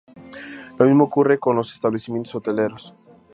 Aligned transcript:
Lo 0.79 0.85
mismo 0.87 1.03
ocurre 1.03 1.37
con 1.37 1.55
los 1.55 1.75
establecimientos 1.75 2.33
hoteleros. 2.33 2.95